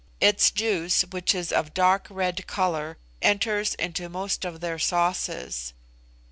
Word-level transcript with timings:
Its 0.19 0.49
juice, 0.49 1.03
which 1.11 1.35
is 1.35 1.51
of 1.51 1.75
dark 1.75 2.07
red 2.09 2.47
colour, 2.47 2.97
enters 3.21 3.75
into 3.75 4.09
most 4.09 4.43
of 4.45 4.59
their 4.59 4.79
sauces. 4.79 5.73